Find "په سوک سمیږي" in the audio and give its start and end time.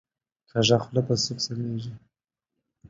1.07-1.93